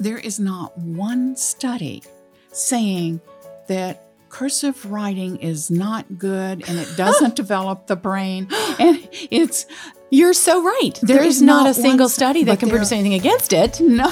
[0.00, 2.02] there is not one study
[2.52, 3.20] saying
[3.68, 9.66] that cursive writing is not good and it doesn't develop the brain and it's
[10.10, 10.98] You're so right.
[11.02, 13.52] There there is is not not a single study that can there- produce anything against
[13.52, 13.78] it.
[13.80, 14.10] no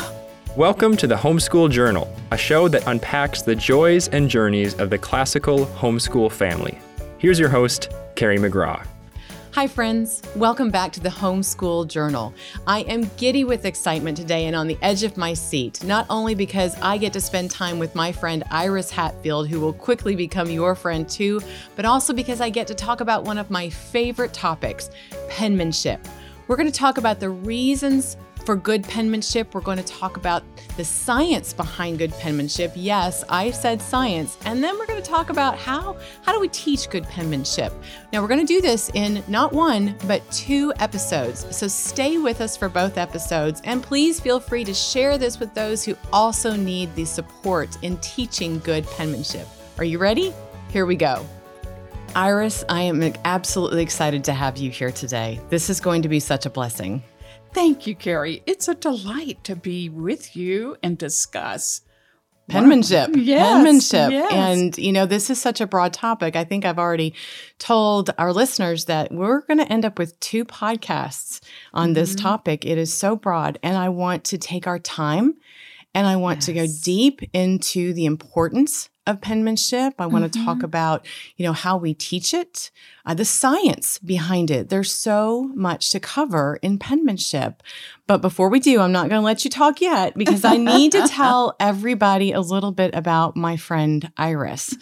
[0.56, 4.98] Welcome to the Homeschool Journal, a show that unpacks the joys and journeys of the
[4.98, 6.77] classical homeschool family.
[7.18, 8.84] Here's your host, Carrie McGraw.
[9.53, 10.23] Hi, friends.
[10.37, 12.35] Welcome back to the Homeschool Journal.
[12.67, 16.35] I am giddy with excitement today and on the edge of my seat, not only
[16.35, 20.50] because I get to spend time with my friend Iris Hatfield, who will quickly become
[20.50, 21.41] your friend too,
[21.77, 24.91] but also because I get to talk about one of my favorite topics
[25.31, 26.07] penmanship.
[26.46, 29.54] We're going to talk about the reasons for good penmanship.
[29.54, 30.43] We're going to talk about
[30.79, 32.72] the science behind good penmanship.
[32.74, 34.38] Yes, I said science.
[34.47, 37.74] And then we're going to talk about how how do we teach good penmanship.
[38.11, 41.44] Now, we're going to do this in not one, but two episodes.
[41.55, 45.52] So stay with us for both episodes and please feel free to share this with
[45.52, 49.46] those who also need the support in teaching good penmanship.
[49.77, 50.33] Are you ready?
[50.70, 51.27] Here we go.
[52.16, 55.38] Iris, I am absolutely excited to have you here today.
[55.50, 57.02] This is going to be such a blessing.
[57.52, 58.42] Thank you carrie.
[58.46, 61.82] It's a delight to be with you and discuss.
[62.48, 63.10] Penmanship.
[63.14, 64.10] Yes, penmanship.
[64.10, 64.32] yes.
[64.32, 66.34] and you know this is such a broad topic.
[66.34, 67.12] I think i've already
[67.58, 71.40] told our listeners that we're going to end up with two podcasts
[71.74, 72.22] on this Mm-hmm.
[72.27, 72.64] topic.
[72.64, 75.34] It is so broad and i want to take our time
[75.94, 79.94] and i want to go deep into the importance of penmanship.
[79.98, 80.46] I want to Mm-hmm.
[80.46, 81.05] talk about
[81.36, 82.70] you know how we teach it
[83.09, 87.62] uh, the science behind it there's so much to cover in penmanship
[88.09, 90.92] but before we do, I'm not going to let you talk yet because I need
[90.92, 94.75] to tell everybody a little bit about my friend Iris.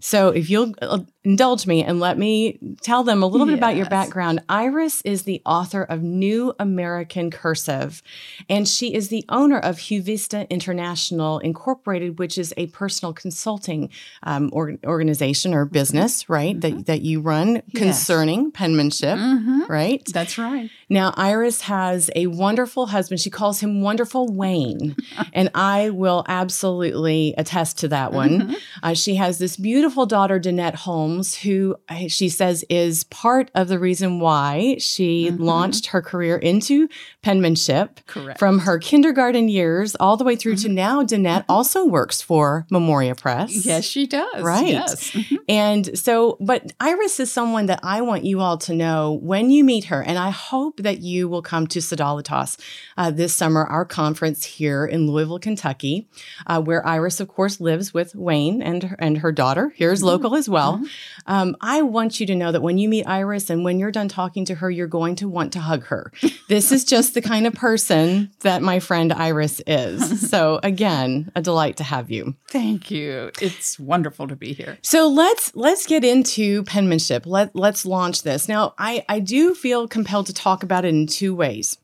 [0.00, 3.76] So, if you'll uh, indulge me and let me tell them a little bit about
[3.76, 8.02] your background, Iris is the author of New American Cursive,
[8.48, 13.90] and she is the owner of Huvista International Incorporated, which is a personal consulting
[14.22, 16.58] um, or- organization or business, right?
[16.58, 19.68] That, that you run concerning penmanship, Mhm.
[19.68, 20.02] right?
[20.12, 23.20] that's right Now, Iris has a wonderful husband.
[23.20, 24.96] She calls him Wonderful Wayne.
[25.32, 28.56] and I will absolutely attest to that one.
[28.82, 33.68] Uh, she has this beautiful daughter, Danette Holmes, who uh, she says is part of
[33.68, 36.88] the reason why she launched her career into
[37.22, 38.00] penmanship.
[38.06, 42.66] correct From her kindergarten years all the way through to now, Danette also works for
[42.70, 43.64] Memoria Press.
[43.64, 44.66] yes she does Right.
[44.68, 45.36] yes Mhm.
[45.48, 49.64] And so, but Iris is someone that I want you all to know when you
[49.64, 50.02] meet her.
[50.02, 52.58] And I hope that you will come to Sodalitas
[52.96, 56.08] uh, this summer, our conference here in Louisville, Kentucky,
[56.46, 59.72] uh, where Iris, of course, lives with Wayne and, her- and her daughter.
[59.76, 60.82] Here's local as well.
[61.26, 64.08] Um, I want you to know that when you meet Iris and when you're done
[64.08, 66.12] talking to her, you're going to want to hug her.
[66.48, 70.28] This is just the kind of person that my friend Iris is.
[70.30, 72.36] So, again, a delight to have you.
[72.48, 77.26] thank you it's wonderful to be here So let's let's get into penmanship.
[77.26, 78.48] Let let's launch this.
[78.48, 81.78] Now, I I do feel compelled to talk about it in two ways.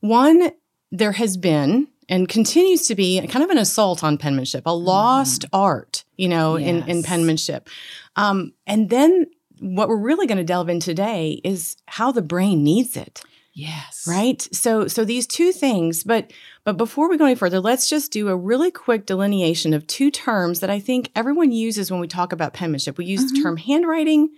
[0.00, 0.52] One,
[0.90, 5.44] there has been and continues to be kind of an assault on penmanship, a lost
[5.52, 7.68] art, you know, in in penmanship.
[8.16, 9.26] Um, and then
[9.60, 13.22] what we're really going to delve in today is how the brain needs it.
[13.52, 14.06] Yes.
[14.08, 14.46] Right?
[14.52, 16.32] So so these two things but
[16.64, 20.10] but before we go any further let's just do a really quick delineation of two
[20.10, 22.96] terms that i think everyone uses when we talk about penmanship.
[22.96, 24.30] We use the term handwriting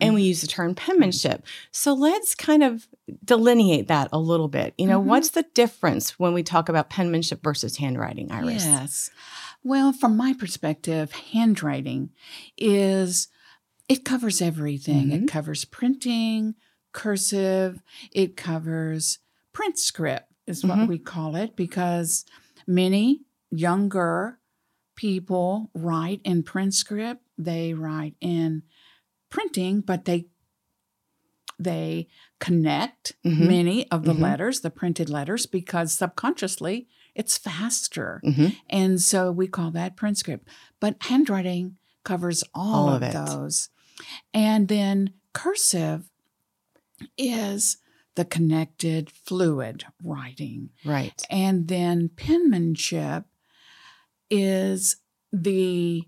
[0.00, 2.86] and we use the term penmanship so let's kind of
[3.24, 5.04] delineate that a little bit you know Mhm.
[5.04, 9.10] what's the difference when we talk about penmanship versus handwriting iris Yes.
[9.64, 12.10] Well, from my perspective, handwriting
[12.56, 13.26] is
[13.88, 15.08] it covers everything.
[15.08, 15.22] Mhm.
[15.24, 16.54] It covers printing,
[16.92, 17.82] cursive,
[18.12, 19.18] it covers
[19.52, 20.88] print script is what Mhm.
[20.88, 22.24] we call it because
[22.66, 24.38] many younger
[24.94, 28.62] people write in print script, they write in
[29.30, 30.26] printing, but they
[31.58, 32.06] they
[32.38, 33.48] connect Mhm.
[33.48, 34.20] many of the Mhm.
[34.20, 38.20] letters, the printed letters, because subconsciously it's faster.
[38.22, 38.54] Mhm.
[38.68, 40.46] And so we call that print script.
[40.80, 43.12] But handwriting covers all, All of, of it.
[43.14, 43.70] those.
[44.34, 46.10] And then cursive
[47.16, 47.78] is
[48.16, 50.68] the connected fluid writing.
[50.84, 53.24] right And then penmanship
[54.30, 54.96] is
[55.32, 56.04] the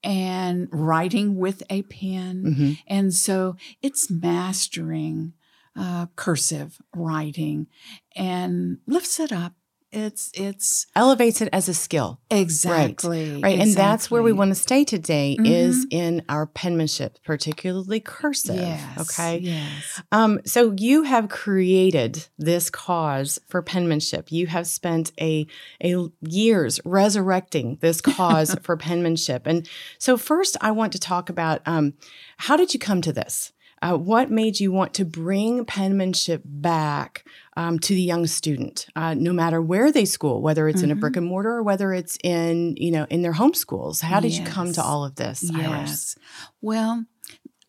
[0.03, 2.43] and writing with a pen.
[2.43, 2.77] Mhm.
[2.87, 5.33] And so it's mastering
[5.77, 7.67] uh, cursive writing
[8.15, 9.53] and lifts it up.
[9.95, 12.19] It's it's Elevates it as a skill.
[12.29, 13.59] exactly Right.
[13.59, 15.87] And that's where we want to stay today is Mhm.
[15.91, 18.55] in our penmanship, particularly cursive.
[18.57, 19.39] Yes, Okay.
[19.39, 20.01] Yes.
[20.11, 24.31] Um, so you have created this cause for penmanship.
[24.31, 25.47] You have spent a
[25.83, 29.47] a years resurrecting this cause for penmanship.
[29.47, 31.93] And so first, I want to talk about um,
[32.37, 33.51] how did you come to this?
[33.81, 37.25] Uh, what made you want to bring penmanship back
[37.57, 40.95] um, to the young student, uh, no matter where they school, whether it's in a
[40.95, 44.01] brick and mortar or whether it's in you know in their home schools?
[44.01, 46.15] How did you come to all of this, Iris?
[46.61, 47.05] Well,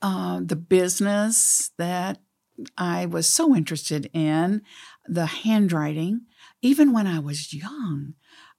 [0.00, 2.19] uh, the business that
[2.79, 4.62] I was so interested in,
[5.06, 6.23] the handwriting,
[6.62, 8.14] even when I was young,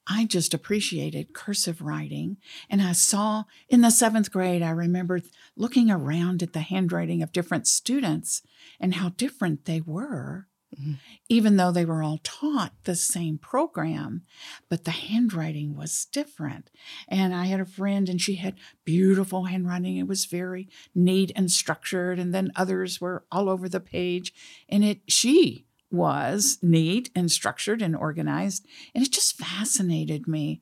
[0.10, 2.38] I just appreciated cursive writing.
[2.70, 5.22] And I saw in the seventh grade, I remember
[5.56, 8.42] looking around at the handwriting of different students
[8.80, 10.98] and how different they were, Mhm.
[11.30, 14.24] even though they were all taught the same program.
[14.70, 16.70] But the handwriting was different.
[17.08, 19.98] And I had a friend, and she had beautiful handwriting.
[19.98, 22.20] It was very neat and structured.
[22.20, 24.34] And then others were all over the page.
[24.68, 28.66] And it, she was neat and structured and organized.
[28.94, 30.62] And it just fascinated me.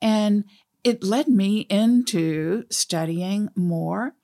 [0.00, 0.44] And
[0.84, 4.14] it led me into studying more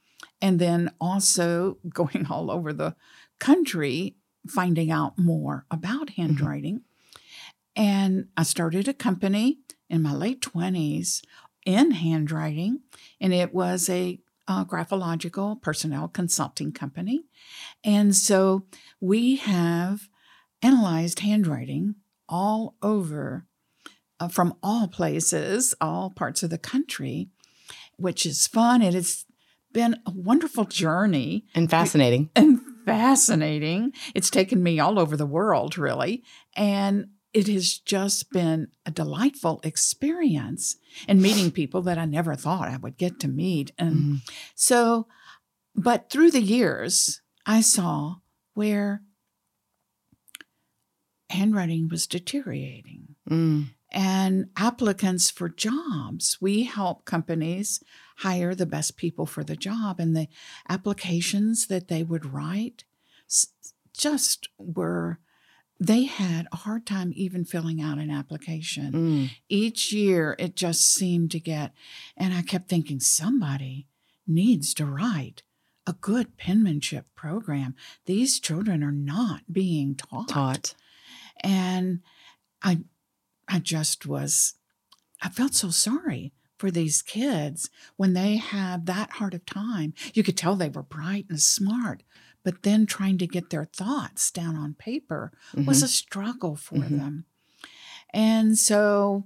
[0.40, 2.96] and then also going all over the
[3.38, 4.16] country,
[4.48, 6.82] finding out more about handwriting.
[7.74, 11.22] And I started a company in my late 20s
[11.64, 12.80] in handwriting,
[13.20, 17.24] and it was a uh, graphological personnel consulting company.
[17.84, 18.64] And so
[19.00, 20.08] we have
[20.62, 21.96] analyzed handwriting
[22.28, 23.46] all over,
[24.20, 27.28] uh, from all places, all parts of the country,
[27.96, 28.80] which is fun.
[28.82, 29.24] It has
[29.72, 32.30] been a wonderful journey And fascinating.
[32.36, 33.92] and fascinating.
[34.14, 36.22] It's taken me all over the world, really.
[36.56, 40.76] And it has just been a delightful experience
[41.08, 43.70] and meeting people that I never thought I would get to meet.
[43.78, 44.20] And Mhm.
[44.54, 45.06] so,
[45.74, 48.16] but through the years, I saw
[48.52, 49.02] where
[51.32, 53.68] handwriting was deteriorating Mm.
[53.90, 56.38] and applicants for jobs.
[56.40, 57.80] We help companies
[58.18, 60.28] hire the best people for the job, and the
[60.68, 62.84] applications that they would write
[63.96, 65.18] just were.
[65.80, 68.92] They had a hard time even filling out an application.
[68.92, 69.30] Mm.
[69.48, 71.72] Each year, it just seemed to get,
[72.16, 73.88] and I kept thinking somebody
[74.26, 75.42] needs to write
[75.84, 77.74] a good penmanship program.
[78.06, 80.74] These children are not being taught Taught.
[81.42, 82.00] And
[82.62, 82.78] i
[83.48, 84.54] i just was
[85.22, 90.22] i felt so sorry for these kids when they had that hard of time you
[90.22, 92.02] could tell they were bright and smart
[92.44, 95.84] but then trying to get their thoughts down on paper was Mhm.
[95.84, 96.98] a struggle for Mhm.
[96.98, 97.24] them
[98.14, 99.24] and so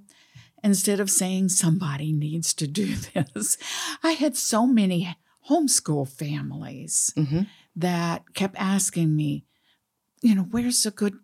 [0.63, 2.87] instead of saying somebody needs to do
[3.35, 3.57] this
[4.03, 5.15] i had so many
[5.51, 7.47] homeschool families Mhm.
[7.77, 9.45] that kept asking me,
[10.23, 11.19] you know, where's a good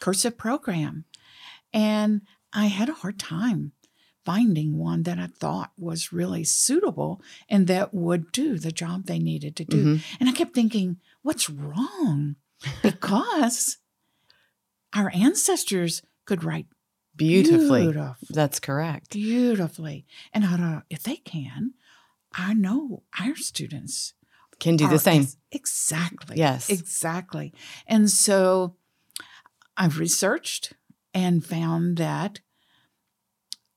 [0.00, 1.04] cursive program?
[1.72, 3.72] And I had a hard time
[4.24, 9.18] finding one that I thought was really suitable and that would do the job they
[9.18, 9.84] needed to do.
[9.96, 10.02] Mhm.
[10.20, 12.36] And I kept thinking, what's wrong?
[12.82, 13.78] Because
[14.94, 16.66] our ancestors could write
[17.16, 17.82] Beautifully.
[17.82, 19.10] beautiful, That's correct.
[19.12, 20.06] beautifully.
[20.32, 21.74] And I thought, if they can,
[22.34, 24.14] I know our students
[24.58, 25.22] Can do the same.
[25.22, 26.36] ex- exactly.
[26.38, 26.68] Yes.
[26.70, 27.52] Exactly.
[27.86, 28.76] And so
[29.76, 30.74] I've researched
[31.14, 32.40] and found that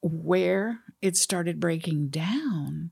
[0.01, 2.91] where it started breaking down,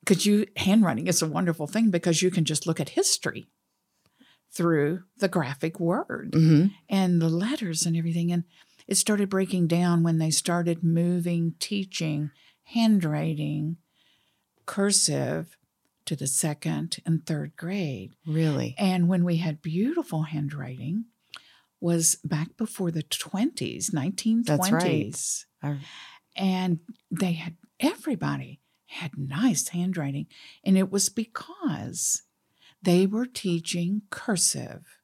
[0.00, 3.50] because you handwriting is a wonderful thing because you can just look at history
[4.50, 8.32] through the graphic word hmm and the letters and everything.
[8.32, 8.44] And
[8.86, 12.30] it started breaking down when they started moving teaching
[12.64, 13.76] handwriting
[14.64, 15.58] cursive
[16.06, 18.14] to the second and third grade.
[18.26, 18.74] Really.
[18.78, 21.04] And when we had beautiful handwriting
[21.80, 24.44] was back before the 20s, 1920s.
[24.44, 25.14] That's right.
[25.62, 25.78] I-
[26.36, 26.80] And
[27.10, 30.26] they had everybody had nice handwriting
[30.64, 32.22] and it was because
[32.82, 34.98] they were teaching cursive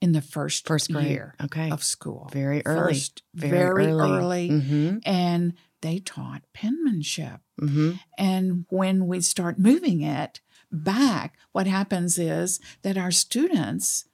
[0.00, 1.08] in the first First grade.
[1.10, 1.70] year Okay.
[1.70, 2.28] of school.
[2.32, 2.94] Very early.
[2.94, 4.48] First, very, early.
[4.48, 7.40] hmm And they taught penmanship.
[7.58, 14.04] hmm And when we start moving it back, what happens is that our students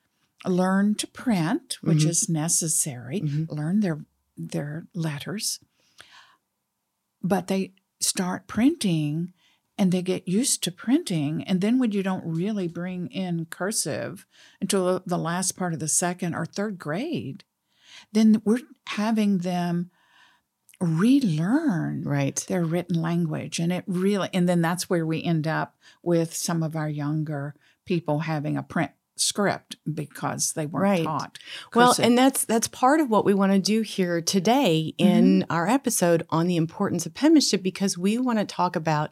[0.46, 2.08] learn to print, which Mhm.
[2.08, 3.50] is necessary, Mhm.
[3.50, 4.04] learn their
[4.36, 5.60] their letters,
[7.22, 9.32] but they start printing
[9.78, 11.44] and they get used to printing.
[11.44, 14.26] And then when you don't really bring in cursive
[14.60, 17.44] until the last part of the second or third grade,
[18.12, 19.90] then we're having them
[20.80, 22.44] relearn Right.
[22.48, 23.58] their written language.
[23.60, 27.54] And it really, and then that's where we end up with some of our younger
[27.84, 31.04] people having a print script because they weren't Right.
[31.04, 31.38] taught.
[31.74, 35.52] Well, and that's that's part of what we want to do here today in mm-hmm.
[35.52, 39.10] our episode on the importance of penmanship because we want to talk about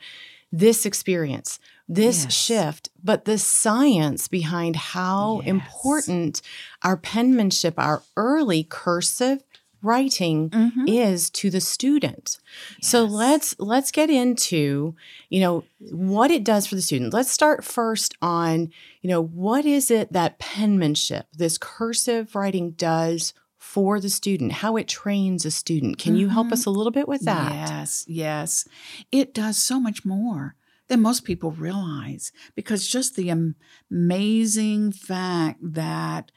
[0.50, 2.32] this experience, this Yes.
[2.34, 5.48] shift, but the science behind how Yes.
[5.48, 6.42] important
[6.82, 9.42] our penmanship, our early cursive
[9.82, 10.88] writing Mhm.
[10.88, 12.38] is to the student.
[12.80, 14.94] So let's let's get into,
[15.28, 17.12] you know, what it does for the student.
[17.12, 18.70] Let's start first on,
[19.02, 24.76] you know, what is it that penmanship, this cursive writing does for the student, how
[24.76, 25.96] it trains a student.
[25.98, 27.52] Can you help us a little bit with that?
[27.52, 28.66] Yes, yes.
[29.12, 30.56] It does so much more
[30.88, 33.54] than most people realize because just the am-
[33.90, 36.30] amazing fact that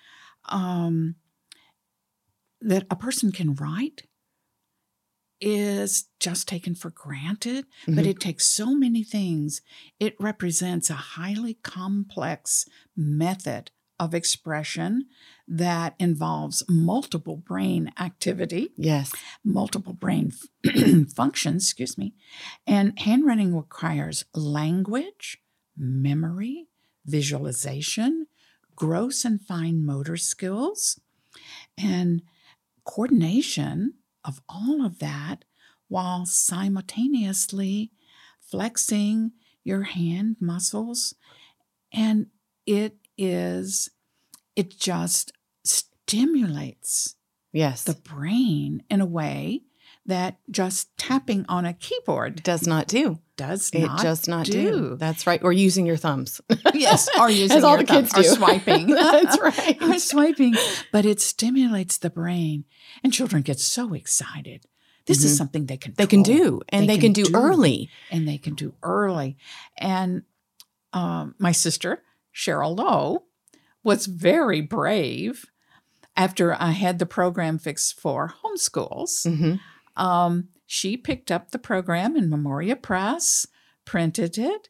[0.49, 1.15] um,
[2.65, 4.03] that a person can write
[5.41, 8.09] is just taken for granted, but Mhm.
[8.09, 9.61] it takes so many things.
[9.99, 15.07] It represents a highly complex method of expression
[15.47, 19.13] that involves multiple brain activity Yes.
[19.43, 20.31] multiple brain
[21.15, 22.13] functions, excuse me.
[22.65, 25.41] And handwriting requires language,
[25.77, 26.67] memory,
[27.05, 28.27] visualization,
[28.75, 30.99] gross and fine motor skills,
[31.77, 32.21] and
[32.85, 35.43] coordination of all of that
[35.87, 37.91] while simultaneously
[38.39, 39.31] flexing
[39.63, 41.15] your hand muscles.
[41.93, 42.27] And
[42.65, 43.89] it is,
[44.55, 45.31] it just
[45.63, 47.15] stimulates
[47.51, 47.83] Yes.
[47.83, 49.61] the brain in a way
[50.05, 53.19] that just tapping on a keyboard does not do.
[53.37, 54.51] Does It not does not do.
[54.71, 54.95] do.
[54.97, 55.41] That's right.
[55.43, 56.39] Or using your thumbs.
[56.73, 58.29] yes, or using As all the kids thumb, do.
[58.29, 58.87] or swiping.
[58.95, 59.77] That's right.
[59.81, 60.55] or swiping,
[60.91, 62.65] but it stimulates the brain,
[63.03, 64.65] and children get so excited.
[65.05, 65.25] This Mhm.
[65.25, 67.89] is something they can They can do, and they, can, do, early.
[68.09, 69.37] and they can do early.
[69.77, 70.23] And
[70.93, 72.01] um, my sister
[72.33, 73.23] Cheryl Lowe
[73.83, 75.45] was very brave
[76.17, 79.27] after I had the program fixed for homeschools.
[79.27, 79.59] Mhm.
[79.95, 83.47] Um, she picked up the program in Memoria Press,
[83.85, 84.67] printed it,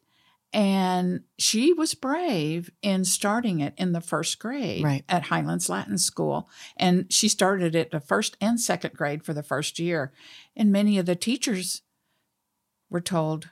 [0.52, 5.04] and she was brave in starting it in the first grade Right.
[5.08, 6.48] at Highlands Latin School.
[6.76, 10.12] And she started it the first and second grade for the first year.
[10.54, 11.82] And many of the teachers
[12.88, 13.50] were told,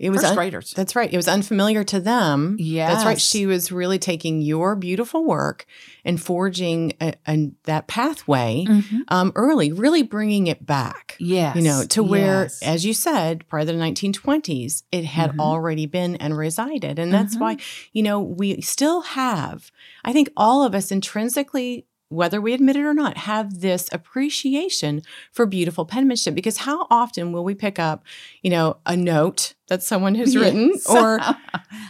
[0.00, 0.72] It was first un- graders.
[0.74, 1.12] That's right.
[1.12, 2.56] It was unfamiliar to them.
[2.58, 3.20] Yeah, that's right.
[3.20, 5.66] She was really taking your beautiful work
[6.06, 9.00] and forging a, a, that pathway Mhm.
[9.08, 11.16] um, early, really bringing it back.
[11.20, 11.54] Yes.
[11.54, 12.62] You know, to where, yes.
[12.62, 15.38] as you said, prior to the 1920s, it had Mhm.
[15.40, 16.98] already been and resided.
[16.98, 17.40] And that's Mhm.
[17.40, 17.56] why,
[17.92, 19.70] you know, we still have,
[20.02, 25.00] I think all of us intrinsically, whether we admit it or not, have this appreciation
[25.32, 26.34] for beautiful penmanship.
[26.34, 28.04] Because how often will we pick up,
[28.42, 30.86] you know, a note that someone has written Yes.
[30.90, 31.20] or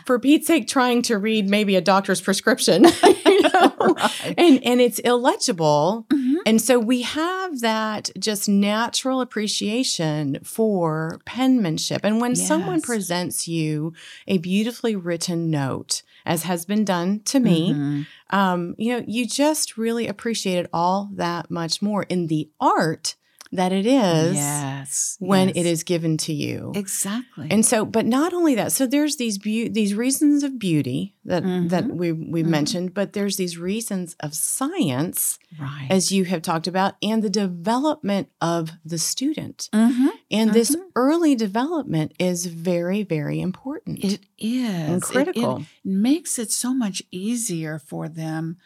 [0.06, 2.84] for Pete's sake, trying to read maybe a doctor's prescription,
[3.26, 4.34] you know, Right.
[4.36, 6.06] and and it's illegible.
[6.12, 6.36] Mhm.
[6.46, 12.00] And so we have that just natural appreciation for penmanship.
[12.04, 13.92] And when someone presents you
[14.28, 18.06] a beautifully written note, as has been done to me, Mhm.
[18.30, 23.16] um, you know, you just really appreciate it all that much more in the art
[23.52, 25.16] that it is yes.
[25.18, 25.56] when yes.
[25.56, 26.72] it is given to you.
[26.76, 27.48] Exactly.
[27.50, 31.42] And so, but not only that, so there's these beau- these reasons of beauty that
[31.70, 31.94] that Mhm.
[31.96, 32.46] we we Mhm.
[32.48, 35.88] mentioned, but there's these reasons of science, right.
[35.90, 39.68] as you have talked about, and the development of the student.
[39.72, 40.08] Mhm.
[40.30, 40.82] And this Mhm.
[40.94, 47.02] early development is very, very important It is and It- it makes it so much
[47.10, 48.56] easier for them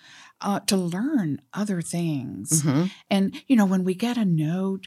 [0.45, 2.63] uh, to learn other things.
[2.63, 2.91] Mhm.
[3.11, 4.87] And, you know, when we get a note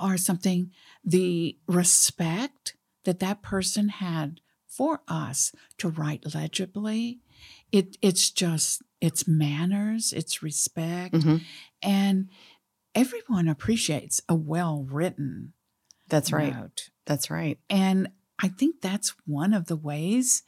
[0.00, 0.72] or something,
[1.04, 7.20] the respect that that person had for us to write legibly,
[7.70, 11.14] it, it's just, it's manners, it's respect.
[11.14, 11.42] Mhm.
[11.82, 12.28] And
[12.94, 15.52] everyone appreciates a well written
[16.08, 16.54] That's right.
[16.54, 16.90] note.
[17.04, 17.58] That's right.
[17.68, 18.08] And
[18.38, 20.42] I think that's one of the ways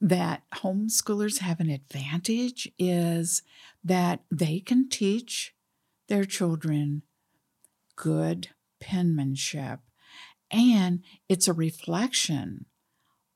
[0.00, 3.42] that homeschoolers have an advantage is
[3.82, 5.54] that they can teach
[6.08, 7.02] their children
[7.96, 8.48] good
[8.80, 9.80] penmanship.
[10.50, 12.66] And it's a reflection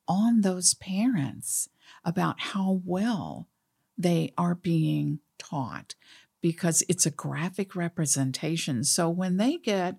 [0.07, 1.69] on those parents
[2.05, 3.49] about how well
[3.97, 5.95] they are being taught
[6.41, 8.85] because it's a graphic representation.
[8.85, 9.97] So when they get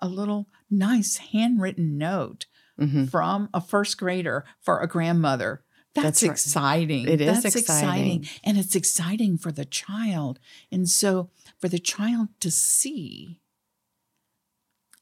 [0.00, 2.46] a little nice handwritten note
[2.78, 3.10] Mhm.
[3.10, 5.62] from a first grader for a grandmother
[5.94, 6.30] That's, That's right.
[6.32, 7.08] exciting.
[7.08, 8.26] It is That's exciting.
[8.42, 10.38] And it's exciting for the child.
[10.70, 11.28] And so
[11.60, 13.40] for the child to see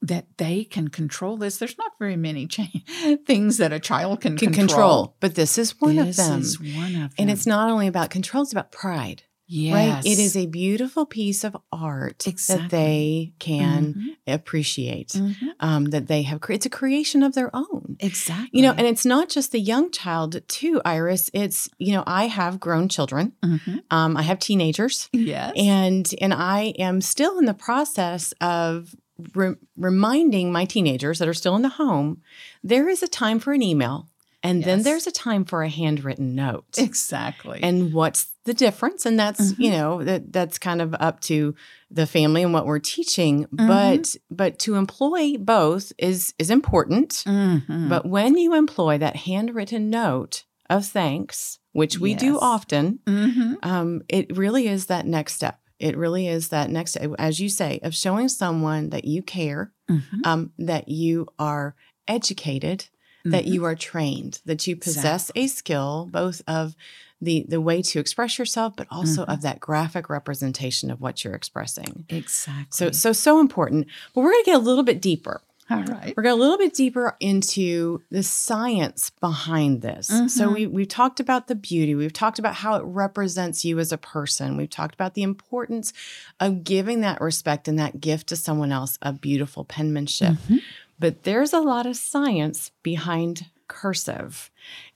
[0.03, 2.67] that they can control this, there's not very many cha-
[3.27, 5.15] things that a child can, can control.
[5.21, 6.41] But this is one This of them.
[6.41, 7.11] is one of them.
[7.19, 9.23] and it's not only about control, it's about pride.
[9.51, 9.75] Yes.
[10.05, 10.07] Right?
[10.13, 12.63] It is a beautiful piece of art Exactly.
[12.63, 14.35] that they can Mhm.
[14.35, 15.09] appreciate.
[15.09, 15.35] Mhm.
[15.61, 17.97] Um, that they have cre- it's a creation of their own.
[17.99, 18.49] Exactly.
[18.53, 21.31] You know, and it's not just the young child too, Iris.
[21.35, 23.33] It's, you know, I have grown children.
[23.45, 23.83] Mhm.
[23.91, 25.09] Um, I have teenagers.
[25.13, 25.53] yes.
[25.57, 28.95] and and I am still in the process of
[29.35, 32.21] re- reminding my teenagers that are still in the home
[32.65, 34.09] there is a time for an email
[34.43, 37.61] and then there's a time for a handwritten note exactly.
[37.63, 41.55] and what's the difference and that's you know that that's kind of up to
[41.91, 47.89] the family and what we're teaching but but to employ both is is important Mhm.
[47.89, 52.39] but when you employ that handwritten note of thanks which we do Yes.
[52.41, 53.57] often Mhm.
[53.65, 55.61] um, it really is that next step.
[55.79, 60.27] It really is that next, as you say, of showing someone that you care, Mhm.
[60.27, 61.75] um, that you are
[62.09, 62.87] educated,
[63.25, 63.53] that Mhm.
[63.53, 66.75] you are trained, that you possess a skill both of
[67.23, 69.35] the the way to express yourself, but also Mhm.
[69.35, 72.07] of that graphic representation of what you're expressing.
[72.09, 72.67] exactly.
[72.71, 73.87] So so so important.
[74.15, 75.43] But we're going to get a little bit deeper.
[75.73, 76.13] all right.
[76.17, 80.09] We're going to get a little bit deeper into the science behind this.
[80.09, 80.55] So Mhm.
[80.55, 81.95] we we've talked about the beauty.
[81.95, 84.57] We've talked about how it represents you as a person.
[84.57, 85.93] We've talked about the importance
[86.41, 90.35] of giving that respect and that gift to someone else of beautiful penmanship.
[90.49, 90.59] Mhm.
[91.01, 94.51] But there's a lot of science behind cursive.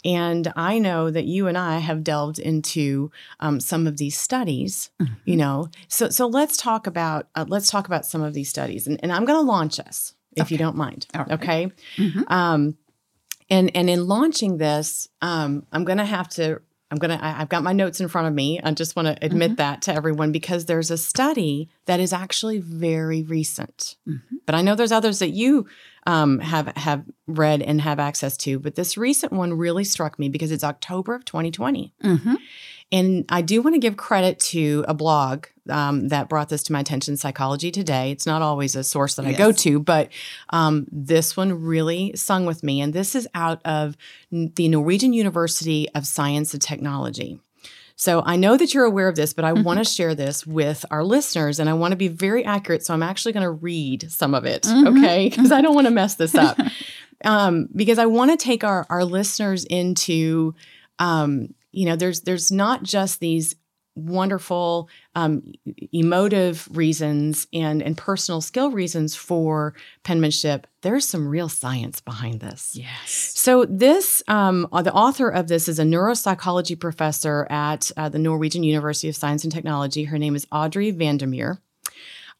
[0.04, 4.90] And I know that you and I have delved into um, some of these studies,
[5.24, 5.68] you know.
[5.88, 8.86] So so let's talk about uh, let's talk about some of these studies.
[8.86, 11.06] And, and I'm going to launch us if you don't mind.
[11.14, 11.30] Right.
[11.30, 11.72] Okay.
[11.96, 12.30] Mhm.
[12.30, 12.76] Um,
[13.48, 16.60] and and in launching this, um, I'm going to have to.
[16.90, 17.18] I'm gonna.
[17.20, 18.60] I, I've got my notes in front of me.
[18.62, 22.58] I just want to admit that to everyone because there's a study that is actually
[22.58, 23.96] very recent.
[24.08, 24.20] Mhm.
[24.46, 25.66] But I know there's others that you
[26.06, 28.58] um, have have read and have access to.
[28.58, 31.94] But this recent one really struck me because it's October of 2020.
[32.02, 32.36] Mhm.
[32.92, 36.72] And I do want to give credit to a blog um, that brought this to
[36.72, 38.12] my attention, Psychology Today.
[38.12, 40.10] It's not always a source that I go to, but
[40.50, 42.80] um, this one really sung with me.
[42.80, 43.96] And this is out of
[44.30, 47.40] the Norwegian University of Science and Technology.
[47.96, 50.84] So I know that you're aware of this, but I want to share this with
[50.90, 52.84] our listeners and I want to be very accurate.
[52.84, 54.98] So I'm actually going to read some of it, Mhm.
[54.98, 55.28] okay?
[55.28, 56.58] Because I don't want to mess this up.
[57.24, 60.54] um, because I want to take our, our listeners into,
[60.98, 63.56] um, you know, there's there's not just these
[63.96, 65.52] wonderful um,
[65.92, 70.66] emotive reasons and and personal skill reasons for penmanship.
[70.82, 72.76] There's some real science behind this.
[72.76, 73.10] Yes.
[73.10, 78.18] So this, um, uh, the author of this is a neuropsychology professor at uh, the
[78.18, 80.04] Norwegian University of Science and Technology.
[80.04, 81.60] Her name is Audrey van der Meer.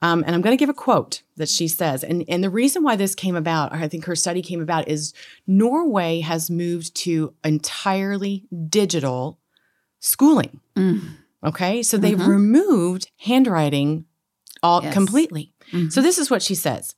[0.02, 2.04] Um, and I'm going to give a quote that she says.
[2.04, 4.86] And, and the reason why this came about, or I think her study came about,
[4.88, 5.14] is
[5.46, 9.38] Norway has moved to entirely digital
[10.00, 10.60] schooling.
[10.76, 11.00] Mm.
[11.42, 11.82] Okay.
[11.82, 12.26] So they've Mhm.
[12.28, 14.04] removed handwriting
[14.62, 14.92] all Yes.
[14.92, 15.52] completely.
[15.72, 15.90] Mhm.
[15.92, 16.94] So this is what she says.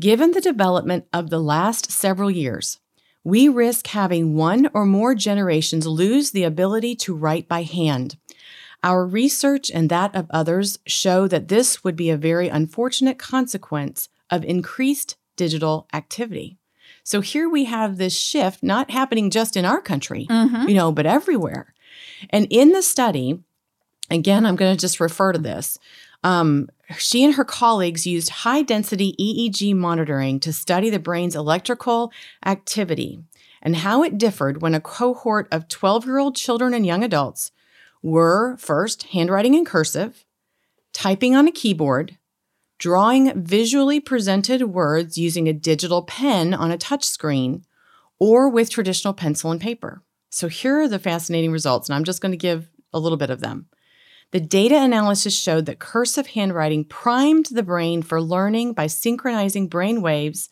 [0.00, 2.78] Given the development of the last several years,
[3.24, 8.16] we risk having one or more generations lose the ability to write by hand.
[8.84, 14.08] Our research and that of others show that this would be a very unfortunate consequence
[14.30, 16.58] of increased digital activity.
[17.02, 20.68] So here we have this shift not happening just in our country, Mhm.
[20.68, 21.74] you know, but everywhere.
[22.30, 23.40] And in the study,
[24.10, 25.78] again, I'm going to just refer to this.
[26.22, 32.12] Um, she and her colleagues used high density EEG monitoring to study the brain's electrical
[32.44, 33.20] activity
[33.62, 37.52] and how it differed when a cohort of 12 year old children and young adults
[38.02, 40.24] were first handwriting in cursive,
[40.92, 42.18] typing on a keyboard,
[42.78, 47.64] drawing visually presented words using a digital pen on a touch screen,
[48.18, 50.02] or with traditional pencil and paper.
[50.30, 53.30] So here are the fascinating results, and I'm just going to give a little bit
[53.30, 53.66] of them.
[54.30, 60.02] The data analysis showed that cursive handwriting primed the brain for learning by synchronizing brain
[60.02, 60.50] waves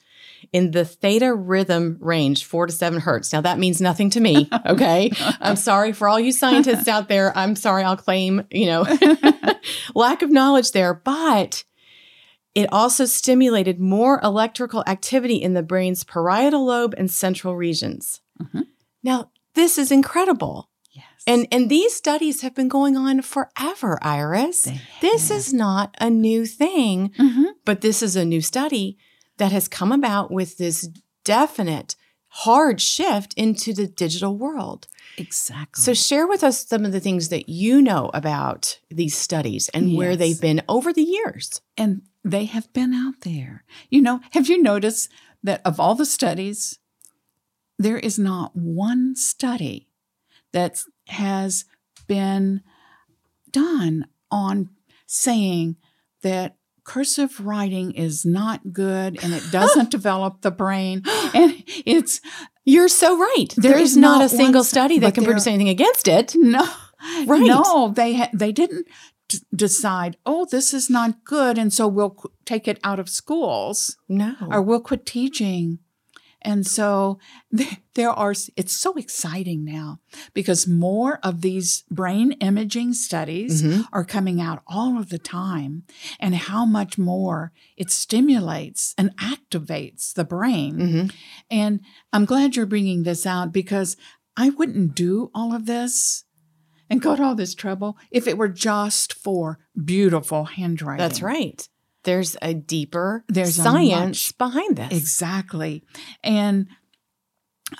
[0.52, 3.32] in the theta rhythm range, four to seven hertz.
[3.32, 5.10] Now, that means nothing to me, okay?
[5.40, 7.36] I'm sorry for all you scientists out there.
[7.36, 8.84] I'm sorry, I'll claim, you know,
[9.94, 11.64] lack of knowledge there, but
[12.54, 18.20] it also stimulated more electrical activity in the brain's parietal lobe and central regions.
[18.42, 18.66] Mhm.
[19.02, 20.70] Now, this is incredible.
[20.92, 21.04] Yes.
[21.26, 24.62] And and these studies have been going on forever, Iris.
[24.62, 25.38] They This have.
[25.38, 27.44] is not a new thing, Mhm.
[27.66, 28.96] but this is a new study
[29.38, 30.88] that has come about with this
[31.24, 31.96] definite
[32.28, 34.88] hard shift into the digital world.
[35.16, 35.82] Exactly.
[35.82, 39.96] So, share with us some of the things that you know about these studies and
[39.96, 41.60] where they've been over the years.
[41.76, 43.62] and they have been out there.
[43.88, 45.08] You know, have you noticed
[45.44, 46.80] that of all the studies,
[47.78, 49.88] there is not one study
[50.52, 51.64] that has
[52.08, 52.62] been
[53.50, 54.70] done on
[55.06, 55.76] saying
[56.22, 61.02] that cursive writing is not good and it doesn't develop the brain
[61.34, 62.20] and it's
[62.64, 63.52] You're so right.
[63.56, 66.34] There there is is not, not a single study that can produce anything against it.
[66.36, 66.64] no
[67.26, 67.42] Right.
[67.46, 68.86] no they ha- they didn't
[69.28, 73.08] d- decide oh this is not good and so we'll qu- take it out of
[73.08, 74.34] schools No.
[74.50, 75.78] or we'll quit teaching.
[76.46, 77.18] And so
[77.94, 79.98] there are, it's so exciting now
[80.32, 83.86] because more of these brain imaging studies Mhm.
[83.92, 85.82] are coming out all of the time
[86.20, 90.76] and how much more it stimulates and activates the brain.
[90.78, 91.12] Mhm.
[91.50, 91.80] And
[92.12, 93.96] I'm glad you're bringing this out because
[94.36, 96.24] I wouldn't do all of this
[96.88, 100.98] and go to all this trouble if it were just for beautiful handwriting.
[101.02, 101.68] That's right.
[102.06, 104.92] There's a deeper There's science behind this.
[104.92, 105.82] Exactly.
[106.22, 106.68] And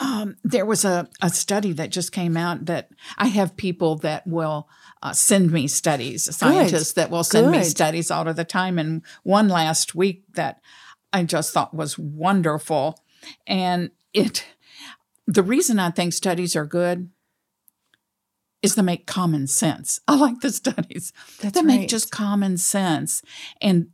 [0.01, 4.27] um, there was a, a study that just came out that I have people that
[4.27, 4.69] will
[5.01, 8.81] uh, send me studies, scientists that will send me studies all of the time.
[8.81, 10.61] And one last week that
[11.12, 12.99] I just thought was wonderful.
[13.47, 14.45] And it,
[15.29, 17.11] the reason I think studies are good
[18.61, 20.01] is to make common sense.
[20.09, 21.67] I like the studies That's that right.
[21.79, 23.23] make just common sense.
[23.62, 23.91] And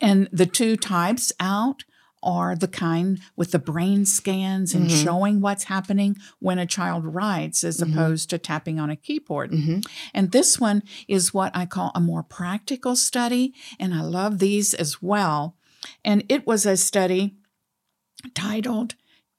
[0.00, 1.84] and the two types out
[2.22, 5.04] are the kind with the brain scans and Mhm.
[5.04, 7.92] showing what's happening when a child writes as Mhm.
[7.92, 9.50] opposed to tapping on a keyboard.
[9.52, 9.84] Mhm.
[10.14, 13.52] And this one is what I call a more practical study.
[13.78, 15.56] And I love these as well.
[16.02, 17.36] And it was a study
[18.34, 18.94] titled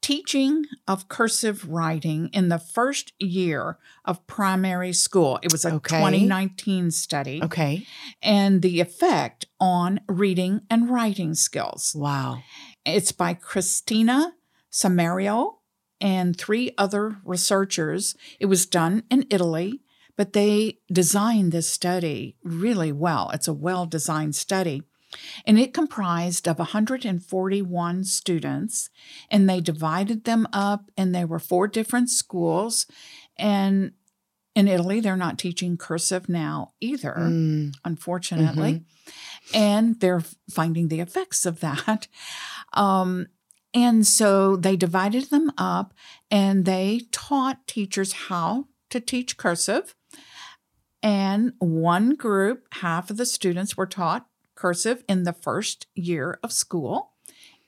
[0.05, 5.39] Teaching of Cursive Writing in the First Year of Primary School.
[5.41, 5.97] It was a Okay.
[5.97, 7.87] 2019 study Okay.
[8.21, 11.93] and the effect on reading and writing skills.
[11.97, 12.43] Wow.
[12.85, 14.35] It's by Cristina
[14.71, 15.55] Semeraro
[15.99, 18.13] and three other researchers.
[18.39, 19.81] It was done in Italy,
[20.15, 23.31] but they designed this study really well.
[23.33, 24.83] It's a well designed study.
[25.45, 28.89] And it comprised of 141 students,
[29.29, 32.85] and they divided them up, and there were four different schools.
[33.37, 33.93] And
[34.55, 37.73] in Italy, they're not teaching cursive now either Mm.
[37.83, 38.83] unfortunately.
[39.53, 42.07] And they're finding the effects of that.
[42.73, 43.27] Um,
[43.73, 45.93] and so they divided them up
[46.31, 49.93] and they taught teachers how to teach cursive.
[51.03, 56.51] And one group, half of the students were taught cursive in the first year of
[56.51, 57.11] school,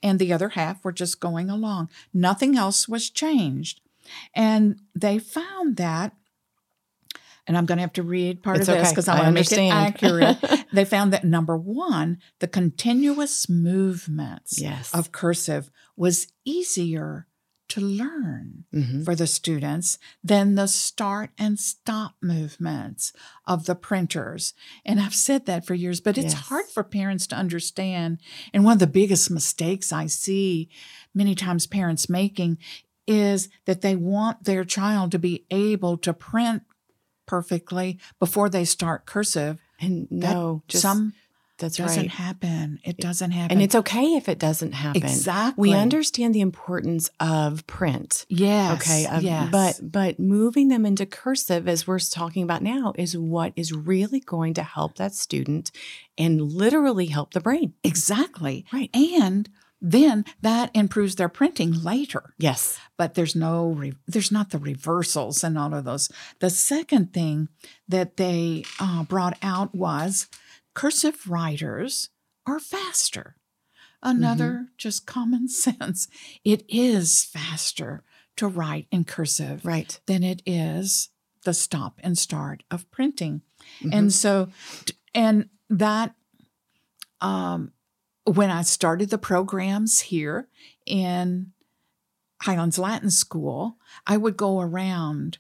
[0.02, 1.89] and the other half were just going along.
[2.13, 3.82] Nothing else was changed.
[4.34, 6.13] And they found that,
[7.45, 9.28] and I'm going to have to read part It's of this because I I want
[9.28, 10.38] to make it accurate.
[10.73, 14.93] they found that number one, the continuous movements Yes.
[14.93, 17.27] of cursive was easier
[17.69, 19.03] to learn Mhm.
[19.06, 23.12] for the students than the start and stop movements
[23.45, 24.53] of the printers.
[24.86, 26.47] And I've said that for years, but it's Yes.
[26.47, 28.19] hard for parents to understand.
[28.53, 30.69] And one of the biggest mistakes I see
[31.13, 32.58] many times parents making
[33.06, 36.63] is that they want their child to be able to print
[37.25, 39.60] perfectly before they start cursive.
[39.80, 41.13] And That no, just Some
[41.58, 42.10] that's doesn't right.
[42.12, 42.80] happen.
[42.84, 43.52] It doesn't happen.
[43.58, 45.02] And it's okay if it doesn't happen.
[45.04, 48.26] exactly We understand the importance of print.
[48.30, 48.82] Yes.
[48.82, 49.06] Okay.
[49.08, 49.50] of- yes.
[49.52, 54.20] But but moving them into cursive, as we're talking about now, is what is really
[54.20, 55.72] going to help that student
[56.17, 57.74] and literally help the brain.
[57.84, 58.65] exactly.
[58.72, 58.89] Right.
[58.96, 62.34] And then that improves their printing later.
[62.39, 62.80] Yes.
[62.98, 66.10] But there's no re- there's not the reversals and all of those.
[66.39, 67.50] The second thing
[67.88, 70.28] that they uh, brought out was
[70.78, 72.10] cursive writers
[72.46, 73.36] are faster.
[74.04, 74.63] Another Mm-hmm.
[74.78, 76.08] just common sense.
[76.44, 78.04] It is faster
[78.36, 80.00] to write in cursive Right.
[80.06, 81.10] than it is
[81.46, 83.42] the stop and start of printing.
[83.82, 83.90] Mhm.
[83.94, 84.50] And so,
[85.16, 86.13] and that,
[87.22, 87.72] um,
[88.26, 90.48] when I started the programs here
[90.86, 91.54] in
[92.44, 95.40] Highlands Latin School, I would go around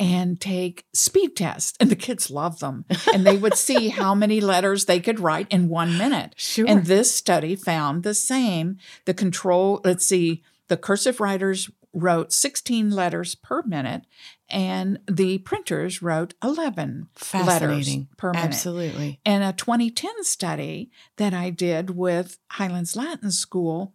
[0.00, 2.86] and take speed tests, and the kids love them.
[3.12, 6.34] And they would see how many letters they could write in one minute.
[6.36, 6.64] sure.
[6.66, 8.78] And this study found the same.
[9.04, 14.02] The control, let's see, the cursive writers wrote 16 letters per minute,
[14.48, 18.44] and the printers wrote 11 letters per minute.
[18.44, 19.20] Absolutely.
[19.26, 23.92] And a 2010 study that I did with Highlands Latin School,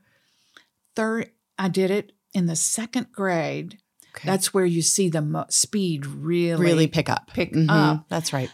[0.96, 3.80] third, I did it in the second grade,
[4.16, 4.26] Okay.
[4.28, 6.62] that's where you see the mo- speed really.
[6.62, 7.32] really pick up.
[7.34, 7.68] pick Mhm.
[7.70, 8.06] up.
[8.10, 8.50] That's right.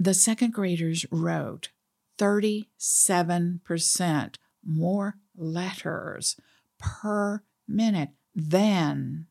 [0.00, 1.70] The second graders wrote
[2.18, 6.36] 37% more letters
[6.78, 9.26] per minute than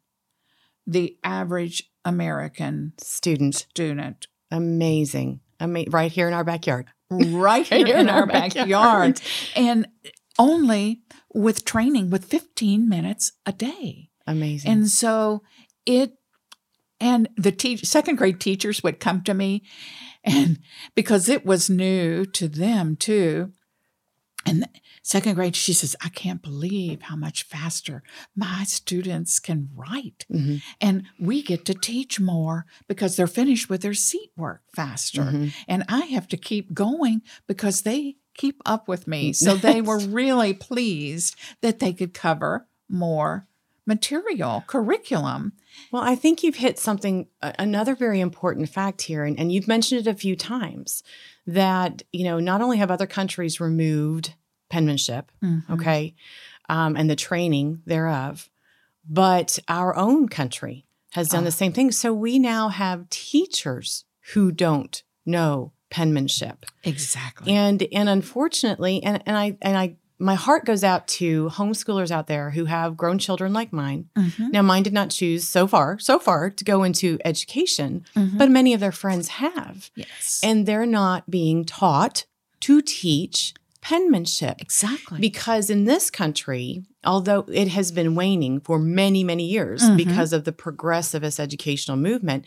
[0.86, 3.56] the average American Student.
[3.56, 5.40] student Amazing.
[5.60, 6.88] Ama- right here in our backyard.
[7.10, 9.22] right here in our backyard.
[9.56, 9.88] And
[10.38, 11.02] only
[11.34, 14.10] with training with 15 minutes a day.
[14.28, 14.72] Amazing.
[14.72, 15.44] And so
[15.86, 16.14] it,
[17.00, 19.64] and the teach, second grade teachers would come to me,
[20.24, 20.60] and
[20.96, 23.52] because it was new to them too.
[24.44, 24.68] And
[25.04, 28.02] second grade, she says, I can't believe how much faster
[28.36, 30.26] my students can write.
[30.32, 30.64] Mhm.
[30.80, 35.22] And we get to teach more because they're finished with their seat work faster.
[35.26, 35.54] Mhm.
[35.68, 39.32] And I have to keep going because they keep up with me.
[39.32, 43.48] So they were really pleased that they could cover more
[43.86, 45.54] material, curriculum.
[45.92, 50.06] Well, I think you've hit something, another very important fact here, and, and you've mentioned
[50.06, 51.04] it a few times
[51.48, 54.34] that, you know, not only have other countries removed
[54.70, 55.74] penmanship, Mm-hmm.
[55.74, 56.16] okay,
[56.70, 58.50] um, and the training thereof,
[59.10, 61.46] but our own country has done Ah.
[61.46, 61.92] the same thing.
[61.92, 66.66] So we now have teachers who don't know penmanship.
[66.86, 67.52] Exactly.
[67.52, 72.28] And and unfortunately, and, and I and I my heart goes out to homeschoolers out
[72.28, 74.10] there who have grown children like mine.
[74.18, 74.52] Mhm.
[74.54, 78.38] Now mine did not choose so far, so far to go into education, Mhm.
[78.38, 79.90] but many of their friends have.
[79.96, 80.40] yes.
[80.44, 82.26] And they're not being taught
[82.62, 84.62] to teach penmanship.
[84.62, 85.20] exactly.
[85.20, 89.98] Because in this country, although it has been waning for many, many years Mhm.
[89.98, 92.46] because of the progressivist educational movement,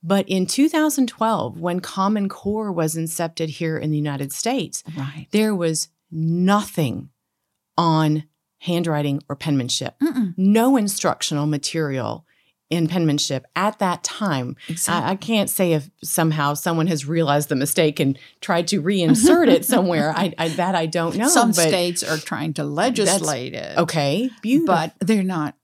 [0.00, 5.26] but in 2012, when Common Core was incepted here in the United States, right.
[5.32, 7.08] there was nothing
[7.76, 8.24] on
[8.60, 10.34] handwriting or penmanship, Mm-mm.
[10.36, 12.26] no instructional material
[12.68, 14.56] in penmanship at that time.
[14.68, 15.08] Exactly.
[15.08, 19.48] I, I can't say if somehow someone has realized the mistake and tried to reinsert
[19.48, 20.12] it somewhere.
[20.16, 21.28] I, I that I don't know.
[21.28, 23.78] Some states are trying to legislate it.
[23.78, 24.74] Okay, beautiful.
[24.74, 25.54] But they're not,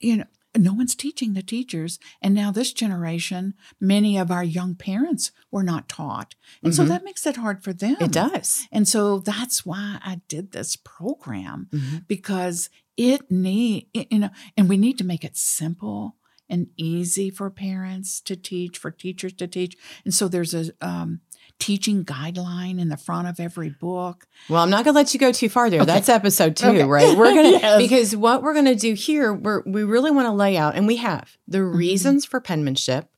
[0.00, 0.24] you know,
[0.60, 1.98] no one's teaching the teachers.
[2.22, 6.34] And now this generation, many of our young parents were not taught.
[6.62, 6.88] And so Mhm.
[6.88, 7.96] that makes it hard for them.
[8.00, 8.66] it does.
[8.72, 12.06] And so that's why I did this program Mhm.
[12.08, 16.16] because it need you know, and we need to make it simple
[16.48, 19.76] and easy for parents to teach, for teachers to teach.
[20.04, 21.20] And so there's a um,
[21.58, 24.26] teaching guideline in the front of every book.
[24.48, 25.80] Well, I'm not going to let you go too far there.
[25.82, 25.86] Okay.
[25.92, 26.84] That's episode two, Okay.
[26.84, 27.16] right?
[27.16, 27.78] We're going to Yes.
[27.82, 30.86] because what we're going to do here, we're we really want to lay out, and
[30.86, 31.76] we have the Mm-hmm.
[31.76, 33.08] reasons for penmanship.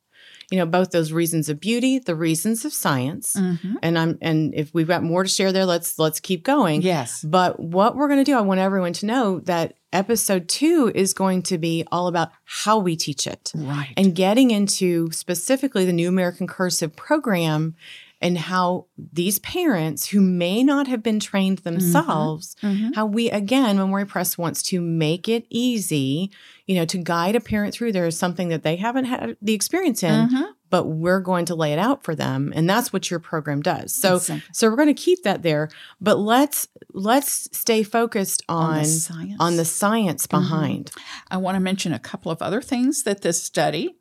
[0.51, 3.75] You know, both those reasons of beauty, the reasons of science, Mhm.
[3.83, 6.81] and I'm and if we've got more to share there, let's let's keep going.
[6.81, 7.23] Yes.
[7.23, 11.13] But what we're going to do, I want everyone to know that episode two is
[11.13, 13.93] going to be all about how we teach it Right.
[13.97, 17.75] and getting into specifically the New American Cursive program
[18.21, 22.93] and how these parents who may not have been trained themselves, Mhm.
[22.95, 26.29] how we, again, Memoria Press wants to make it easy,
[26.67, 29.53] you know, to guide a parent through there is something that they haven't had the
[29.53, 30.47] experience in, Mhm.
[30.69, 32.51] but we're going to lay it out for them.
[32.55, 33.95] And that's what your program does.
[33.95, 34.49] So, Exactly.
[34.51, 35.69] so we're going to keep that there,
[36.01, 39.35] but let's, let's stay focused on, on the science.
[39.39, 40.91] on the science behind.
[41.31, 43.95] I want to mention a couple of other things that this study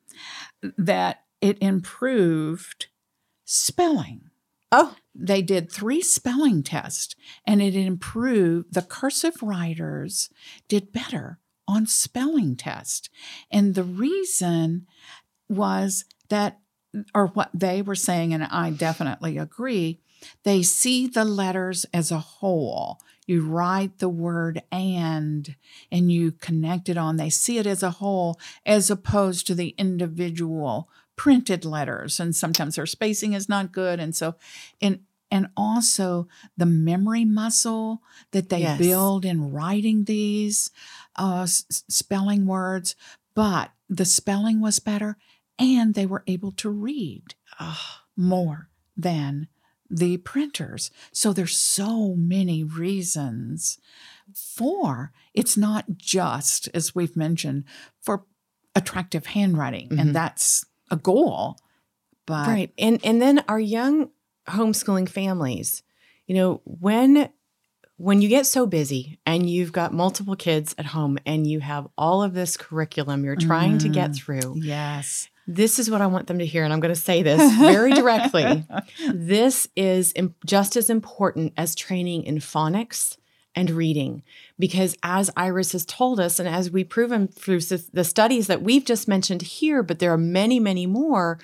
[0.77, 2.89] that it improved
[3.51, 4.21] spelling.
[4.71, 10.29] Oh, They did three spelling tests and it improved the cursive writers
[10.69, 13.09] did better on spelling test.
[13.51, 14.87] And the reason
[15.49, 16.59] was that
[17.15, 20.01] or what they were saying and I definitely agree,
[20.45, 23.01] they see the letters as a whole.
[23.27, 25.57] You write the word and
[25.91, 27.17] and you connect it on.
[27.17, 32.19] They see it as a whole as opposed to the individual printed letters.
[32.21, 34.01] And sometimes their spacing is not good.
[34.01, 34.37] And so
[34.81, 35.01] and
[35.31, 36.27] and also
[36.57, 38.01] the memory muscle
[38.31, 38.79] that they Yes.
[38.79, 40.71] build in writing these
[41.17, 42.97] uh, s- spelling words.
[43.35, 45.19] But the spelling was better
[45.59, 47.79] and they were able to read oh,
[48.17, 49.49] more than
[49.91, 50.91] the printers.
[51.13, 53.79] So there's so many reasons
[54.35, 57.65] for it's not just as we've mentioned
[58.01, 58.25] for
[58.75, 60.01] attractive handwriting Mhm.
[60.01, 61.57] and that's a goal.
[62.27, 64.11] But right and and then our young
[64.49, 65.83] homeschooling families
[66.27, 67.29] you know when
[67.97, 71.87] when you get so busy and you've got multiple kids at home and you have
[71.99, 74.17] all of this curriculum you're trying to get Mm.
[74.17, 75.29] through yes.
[75.47, 77.93] this is what i want them to hear and i'm going to say this very
[77.93, 78.65] directly
[79.13, 83.18] this is im- just as important as training in phonics
[83.59, 84.23] and reading.
[84.57, 88.85] Because as Iris has told us, and as we've proven through the studies that we've
[88.85, 91.41] just mentioned here, but there are many, many more,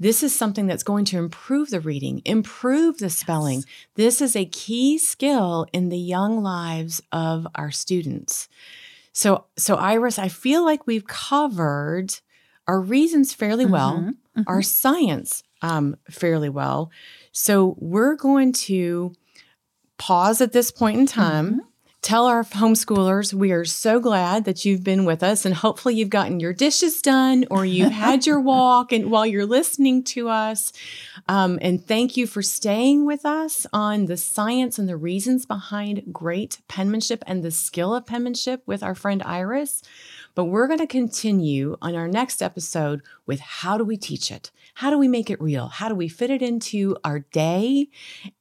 [0.00, 3.58] this is something that's going to improve the reading, improve the spelling.
[3.58, 3.66] Yes.
[3.94, 8.48] This is a key skill in the young lives of our students.
[9.12, 12.18] So, so Iris, I feel like we've covered
[12.66, 14.42] our reasons fairly well, mm-hmm, mm-hmm.
[14.48, 16.90] our science um, fairly well.
[17.30, 19.12] So we're going to
[19.98, 21.50] pause at this point in time.
[21.50, 21.58] Mm-hmm.
[22.04, 26.10] Tell our homeschoolers we are so glad that you've been with us and hopefully you've
[26.10, 30.70] gotten your dishes done or you've had your walk and while you're listening to us.
[31.28, 36.02] Um, and thank you for staying with us on the science and the reasons behind
[36.12, 39.80] great penmanship and the skill of penmanship with our friend iris
[40.34, 44.50] but we're going to continue on our next episode with how do we teach it?
[44.74, 45.68] How do we make it real?
[45.68, 47.88] How do we fit it into our day?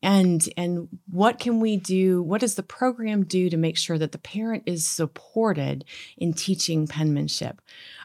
[0.01, 2.23] And and what can we do?
[2.23, 5.85] What does the program do to make sure that the parent is supported
[6.17, 7.61] in teaching penmanship?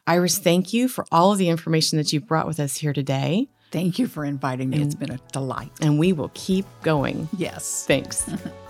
[0.06, 3.48] Iris, thank you for all of the information that you've brought with us here today.
[3.70, 4.76] Thank you for inviting me.
[4.78, 5.72] And, it's been a delight.
[5.80, 7.28] And we will keep going.
[7.36, 7.84] Yes.
[7.86, 8.30] Thanks.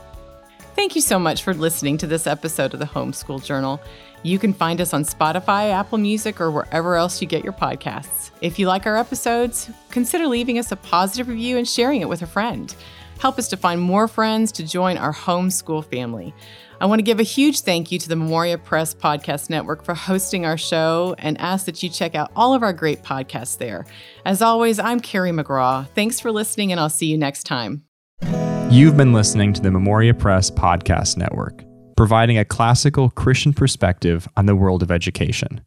[0.78, 3.80] Thank you so much for listening to this episode of the Homeschool Journal.
[4.22, 8.30] You can find us on Spotify, Apple Music, or wherever else you get your podcasts.
[8.42, 12.22] If you like our episodes, consider leaving us a positive review and sharing it with
[12.22, 12.72] a friend.
[13.18, 16.32] Help us to find more friends to join our homeschool family.
[16.80, 19.94] I want to give a huge thank you to the Memoria Press Podcast Network for
[19.94, 23.84] hosting our show and ask that you check out all of our great podcasts there.
[24.24, 25.88] As always, I'm Carrie McGraw.
[25.88, 27.82] Thanks for listening, and I'll see you next time.
[28.70, 31.64] You've been listening to the Memoria Press Podcast Network,
[31.96, 35.62] providing a classical Christian perspective on the world of education.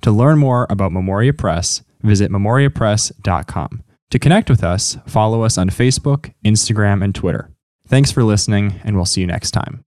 [0.00, 3.84] To learn more about Memoria Press, visit memoriapress.com.
[4.10, 7.50] To connect with us, follow us on Facebook, Instagram, and Twitter.
[7.88, 9.84] Thanks for listening, and we'll see you next time.